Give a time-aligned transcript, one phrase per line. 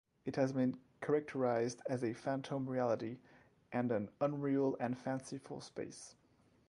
[0.25, 3.19] It has been characterised as a "phantom reality"
[3.71, 6.15] and an "unreal and fanciful space".